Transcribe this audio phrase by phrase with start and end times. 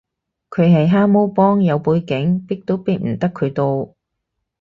[0.49, 3.93] 佢係蛤蟆幫，有背景，逼都逼唔得佢到